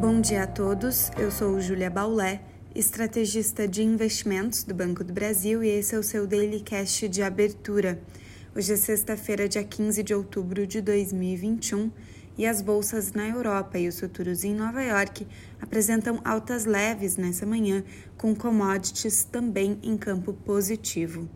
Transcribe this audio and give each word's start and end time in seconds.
Bom 0.00 0.20
dia 0.20 0.44
a 0.44 0.46
todos, 0.46 1.10
eu 1.18 1.28
sou 1.28 1.60
Júlia 1.60 1.90
Baulé, 1.90 2.40
estrategista 2.72 3.66
de 3.66 3.82
investimentos 3.82 4.62
do 4.62 4.72
Banco 4.72 5.02
do 5.02 5.12
Brasil 5.12 5.64
e 5.64 5.68
esse 5.70 5.92
é 5.92 5.98
o 5.98 6.04
seu 6.04 6.24
Daily 6.24 6.60
Cash 6.60 7.08
de 7.10 7.20
abertura. 7.20 8.00
Hoje 8.54 8.74
é 8.74 8.76
sexta-feira, 8.76 9.48
dia 9.48 9.64
15 9.64 10.04
de 10.04 10.14
outubro 10.14 10.68
de 10.68 10.80
2021 10.80 11.90
e 12.38 12.46
as 12.46 12.62
bolsas 12.62 13.12
na 13.12 13.26
Europa 13.26 13.76
e 13.76 13.88
os 13.88 13.98
futuros 13.98 14.44
em 14.44 14.54
Nova 14.54 14.84
York 14.84 15.26
apresentam 15.60 16.20
altas 16.24 16.64
leves 16.64 17.16
nessa 17.16 17.44
manhã, 17.44 17.82
com 18.16 18.36
commodities 18.36 19.24
também 19.24 19.80
em 19.82 19.96
campo 19.96 20.32
positivo. 20.32 21.28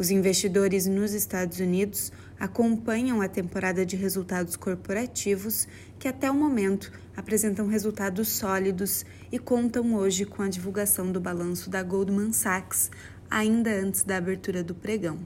Os 0.00 0.10
investidores 0.10 0.86
nos 0.86 1.12
Estados 1.12 1.60
Unidos 1.60 2.10
acompanham 2.38 3.20
a 3.20 3.28
temporada 3.28 3.84
de 3.84 3.96
resultados 3.96 4.56
corporativos 4.56 5.68
que 5.98 6.08
até 6.08 6.30
o 6.30 6.34
momento 6.34 6.90
apresentam 7.14 7.66
resultados 7.66 8.28
sólidos 8.28 9.04
e 9.30 9.38
contam 9.38 9.94
hoje 9.94 10.24
com 10.24 10.42
a 10.42 10.48
divulgação 10.48 11.12
do 11.12 11.20
balanço 11.20 11.68
da 11.68 11.82
Goldman 11.82 12.32
Sachs, 12.32 12.90
ainda 13.28 13.70
antes 13.70 14.02
da 14.02 14.16
abertura 14.16 14.64
do 14.64 14.74
pregão. 14.74 15.18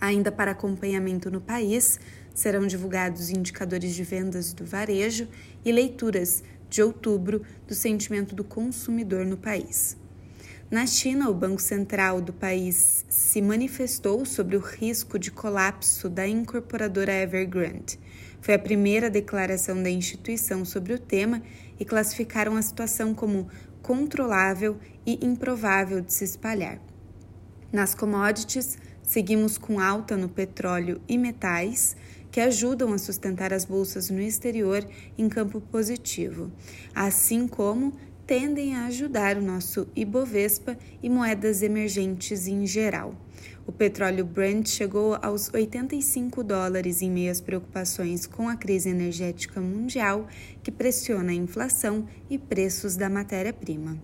Ainda 0.00 0.32
para 0.32 0.52
acompanhamento 0.52 1.30
no 1.30 1.42
país, 1.42 2.00
serão 2.34 2.66
divulgados 2.66 3.28
indicadores 3.28 3.94
de 3.94 4.04
vendas 4.04 4.54
do 4.54 4.64
varejo 4.64 5.28
e 5.62 5.70
leituras 5.70 6.42
de 6.70 6.82
outubro 6.82 7.42
do 7.68 7.74
sentimento 7.74 8.34
do 8.34 8.42
consumidor 8.42 9.26
no 9.26 9.36
país. 9.36 9.98
Na 10.68 10.84
China, 10.84 11.30
o 11.30 11.34
Banco 11.34 11.62
Central 11.62 12.20
do 12.20 12.32
país 12.32 13.04
se 13.08 13.40
manifestou 13.40 14.24
sobre 14.24 14.56
o 14.56 14.60
risco 14.60 15.16
de 15.16 15.30
colapso 15.30 16.08
da 16.08 16.26
incorporadora 16.26 17.12
Evergrande. 17.12 18.00
Foi 18.40 18.54
a 18.54 18.58
primeira 18.58 19.08
declaração 19.08 19.80
da 19.80 19.88
instituição 19.88 20.64
sobre 20.64 20.92
o 20.92 20.98
tema 20.98 21.40
e 21.78 21.84
classificaram 21.84 22.56
a 22.56 22.62
situação 22.62 23.14
como 23.14 23.46
controlável 23.80 24.76
e 25.06 25.24
improvável 25.24 26.00
de 26.00 26.12
se 26.12 26.24
espalhar. 26.24 26.80
Nas 27.72 27.94
commodities, 27.94 28.76
seguimos 29.04 29.56
com 29.56 29.78
alta 29.78 30.16
no 30.16 30.28
petróleo 30.28 31.00
e 31.08 31.16
metais, 31.16 31.96
que 32.28 32.40
ajudam 32.40 32.92
a 32.92 32.98
sustentar 32.98 33.52
as 33.52 33.64
bolsas 33.64 34.10
no 34.10 34.20
exterior 34.20 34.84
em 35.16 35.28
campo 35.28 35.60
positivo, 35.60 36.50
assim 36.92 37.46
como 37.46 37.92
tendem 38.26 38.74
a 38.74 38.86
ajudar 38.86 39.36
o 39.36 39.42
nosso 39.42 39.86
Ibovespa 39.94 40.76
e 41.02 41.08
moedas 41.08 41.62
emergentes 41.62 42.48
em 42.48 42.66
geral. 42.66 43.14
O 43.64 43.72
petróleo 43.72 44.24
Brent 44.24 44.68
chegou 44.68 45.16
aos 45.22 45.52
85 45.52 46.42
dólares 46.42 47.02
em 47.02 47.10
meio 47.10 47.30
às 47.30 47.40
preocupações 47.40 48.26
com 48.26 48.48
a 48.48 48.56
crise 48.56 48.88
energética 48.88 49.60
mundial 49.60 50.26
que 50.62 50.72
pressiona 50.72 51.30
a 51.30 51.34
inflação 51.34 52.06
e 52.28 52.36
preços 52.36 52.96
da 52.96 53.08
matéria-prima. 53.08 53.96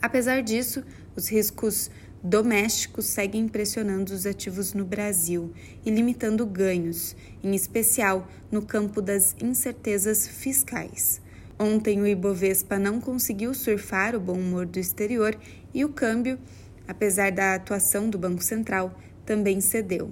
Apesar 0.00 0.42
disso, 0.42 0.82
os 1.14 1.28
riscos 1.28 1.90
domésticos 2.22 3.06
seguem 3.06 3.48
pressionando 3.48 4.12
os 4.12 4.26
ativos 4.26 4.72
no 4.72 4.84
Brasil 4.84 5.52
e 5.84 5.90
limitando 5.90 6.44
ganhos, 6.46 7.14
em 7.42 7.54
especial 7.54 8.28
no 8.50 8.62
campo 8.62 9.00
das 9.00 9.34
incertezas 9.40 10.26
fiscais. 10.26 11.20
Ontem 11.58 12.00
o 12.00 12.06
Ibovespa 12.06 12.78
não 12.78 13.00
conseguiu 13.00 13.54
surfar 13.54 14.14
o 14.14 14.20
bom 14.20 14.38
humor 14.38 14.66
do 14.66 14.78
exterior 14.78 15.34
e 15.72 15.84
o 15.84 15.88
câmbio, 15.88 16.38
apesar 16.86 17.32
da 17.32 17.54
atuação 17.54 18.10
do 18.10 18.18
Banco 18.18 18.44
Central, 18.44 18.94
também 19.24 19.60
cedeu. 19.62 20.10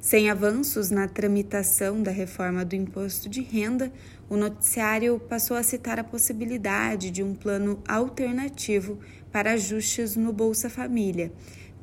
Sem 0.00 0.28
avanços 0.28 0.90
na 0.90 1.06
tramitação 1.06 2.02
da 2.02 2.10
reforma 2.10 2.64
do 2.64 2.74
imposto 2.74 3.28
de 3.28 3.40
renda, 3.40 3.92
o 4.28 4.36
noticiário 4.36 5.20
passou 5.20 5.56
a 5.56 5.62
citar 5.62 6.00
a 6.00 6.04
possibilidade 6.04 7.12
de 7.12 7.22
um 7.22 7.32
plano 7.32 7.80
alternativo 7.86 8.98
para 9.30 9.52
ajustes 9.52 10.16
no 10.16 10.32
Bolsa 10.32 10.68
Família, 10.68 11.32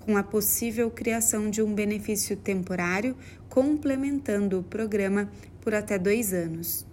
com 0.02 0.18
a 0.18 0.24
possível 0.24 0.92
criação 0.92 1.50
de 1.50 1.62
um 1.62 1.74
benefício 1.74 2.36
temporário 2.36 3.16
complementando 3.48 4.60
o 4.60 4.64
programa 4.64 5.32
por 5.62 5.74
até 5.74 5.98
dois 5.98 6.34
anos. 6.34 6.86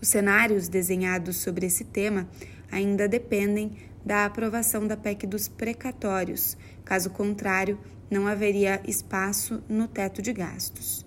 Os 0.00 0.08
cenários 0.08 0.68
desenhados 0.68 1.36
sobre 1.36 1.66
esse 1.66 1.84
tema 1.84 2.28
ainda 2.70 3.08
dependem 3.08 3.72
da 4.04 4.24
aprovação 4.24 4.86
da 4.86 4.96
PEC 4.96 5.26
dos 5.26 5.48
precatórios, 5.48 6.56
caso 6.84 7.10
contrário, 7.10 7.78
não 8.10 8.26
haveria 8.26 8.80
espaço 8.86 9.62
no 9.68 9.88
teto 9.88 10.22
de 10.22 10.32
gastos. 10.32 11.04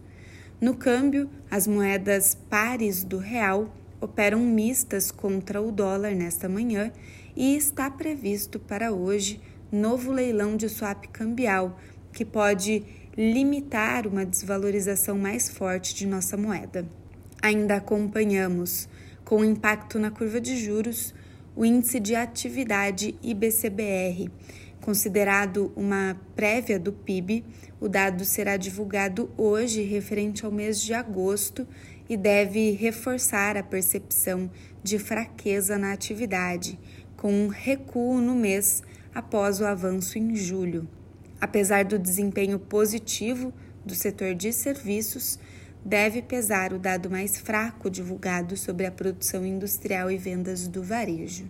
No 0.59 0.75
câmbio, 0.75 1.30
as 1.50 1.66
moedas 1.66 2.35
pares 2.50 3.03
do 3.03 3.18
real 3.18 3.74
operam 4.00 4.40
mistas 4.40 5.09
contra 5.09 5.62
o 5.62 5.72
dólar 5.72 6.13
nesta 6.13 6.50
manhã 6.50 6.91
e 7.35 7.56
está 7.56 7.90
previsto 7.90 8.59
para 8.59 8.91
hoje 8.91 9.41
novo 9.72 10.12
leilão 10.12 10.57
de 10.57 10.68
swap 10.68 11.06
cambial, 11.07 11.80
que 12.12 12.25
pode 12.25 12.84
limitar 13.18 14.06
uma 14.06 14.25
desvalorização 14.25 15.18
mais 15.18 15.50
forte 15.50 15.96
de 15.96 16.06
nossa 16.06 16.35
moeda. 16.35 16.85
Ainda 17.41 17.78
acompanhamos, 17.78 18.88
com 19.25 19.44
impacto 19.44 19.97
na 19.97 20.12
curva 20.12 20.40
de 20.40 20.56
juros, 20.57 21.12
o 21.56 21.66
índice 21.66 22.00
de 22.00 22.13
atividade 22.13 23.16
IBCBR. 23.24 24.29
Considerado 24.79 25.72
uma 25.75 26.16
prévia 26.35 26.78
do 26.78 26.94
PIB, 26.94 27.44
o 27.80 27.90
dado 27.90 28.25
será 28.25 28.57
divulgado 28.57 29.28
hoje, 29.35 29.81
referente 29.81 30.46
ao 30.46 30.51
mês 30.51 30.80
de 30.80 30.94
agosto, 30.94 31.68
e 32.07 32.16
deve 32.16 32.72
reforçar 32.72 33.57
a 33.57 33.63
percepção 33.63 34.50
de 34.84 35.00
fraqueza 35.00 35.80
na 35.80 35.94
atividade, 35.94 36.80
com 37.18 37.34
um 37.34 37.47
recuo 37.47 38.22
no 38.22 38.35
mês 38.35 38.84
após 39.16 39.59
o 39.59 39.66
avanço 39.66 40.19
em 40.19 40.35
julho. 40.35 40.88
Apesar 41.40 41.85
do 41.85 41.97
desempenho 41.97 42.59
positivo 42.59 43.51
do 43.84 43.96
setor 43.96 44.35
de 44.35 44.53
serviços, 44.53 45.40
deve 45.84 46.22
pesar 46.22 46.74
o 46.74 46.80
dado 46.80 47.09
mais 47.09 47.38
fraco 47.38 47.90
divulgado 47.90 48.56
sobre 48.56 48.86
a 48.86 48.92
produção 48.92 49.46
industrial 49.46 50.12
e 50.12 50.18
vendas 50.18 50.68
do 50.68 50.84
varejo. 50.84 51.50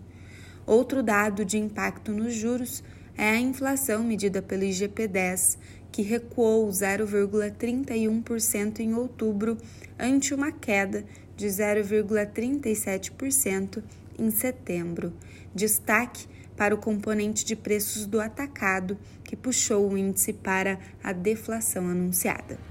Outro 0.65 1.03
dado 1.03 1.43
de 1.43 1.57
impacto 1.57 2.11
nos 2.11 2.33
juros 2.33 2.83
é 3.17 3.29
a 3.29 3.39
inflação 3.39 4.03
medida 4.03 4.41
pelo 4.41 4.63
IGP-10, 4.63 5.57
que 5.91 6.01
recuou 6.01 6.69
0,31% 6.69 8.79
em 8.79 8.93
outubro, 8.93 9.57
ante 9.99 10.33
uma 10.33 10.49
queda 10.51 11.03
de 11.35 11.47
0,37% 11.47 13.83
em 14.17 14.31
setembro. 14.31 15.11
Destaque 15.53 16.25
para 16.55 16.73
o 16.73 16.77
componente 16.77 17.43
de 17.43 17.53
preços 17.55 18.05
do 18.05 18.21
atacado, 18.21 18.97
que 19.23 19.35
puxou 19.35 19.91
o 19.91 19.97
índice 19.97 20.31
para 20.31 20.79
a 21.03 21.11
deflação 21.11 21.87
anunciada. 21.87 22.70